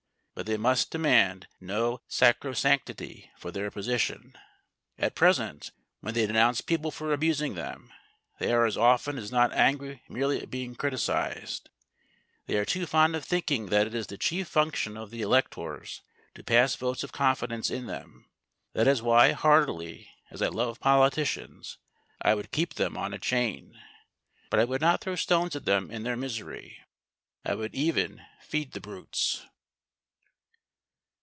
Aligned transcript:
But 0.33 0.47
they 0.47 0.57
must 0.57 0.89
demand 0.89 1.47
no 1.59 2.01
sacrosanctity 2.09 3.29
for 3.37 3.51
their 3.51 3.69
position. 3.69 4.35
At 4.97 5.13
present, 5.13 5.69
when 5.99 6.15
they 6.15 6.25
denounce 6.25 6.61
people 6.61 6.89
for 6.89 7.13
abusing 7.13 7.53
them, 7.53 7.93
they 8.39 8.51
are 8.51 8.65
as 8.65 8.75
often 8.75 9.19
as 9.19 9.31
not 9.31 9.53
angry 9.53 10.01
merely 10.09 10.41
at 10.41 10.49
being 10.49 10.73
criticised. 10.73 11.69
They 12.47 12.57
are 12.57 12.65
too 12.65 12.87
fond 12.87 13.15
of 13.15 13.23
thinking 13.23 13.67
that 13.67 13.85
it 13.85 13.93
is 13.93 14.07
the 14.07 14.17
chief 14.17 14.47
function 14.47 14.97
of 14.97 15.11
the 15.11 15.21
electors 15.21 16.01
to 16.33 16.43
pass 16.43 16.73
votes 16.75 17.03
of 17.03 17.11
confidence 17.11 17.69
in 17.69 17.85
them. 17.85 18.27
That 18.73 18.87
is 18.87 19.03
why, 19.03 19.33
heartily 19.33 20.09
as 20.31 20.41
I 20.41 20.47
love 20.47 20.79
politicians, 20.79 21.77
I 22.19 22.33
would 22.33 22.49
keep 22.51 22.75
them 22.75 22.97
on 22.97 23.13
a 23.13 23.19
chain. 23.19 23.79
But 24.49 24.59
I 24.59 24.63
would 24.65 24.81
not 24.81 25.01
throw 25.01 25.15
stones 25.15 25.55
at 25.55 25.65
them 25.65 25.91
in 25.91 26.01
their 26.01 26.17
misery. 26.17 26.79
I 27.45 27.53
would 27.53 27.75
even 27.75 28.23
feed 28.41 28.71
the 28.71 28.81
brutes. 28.81 29.45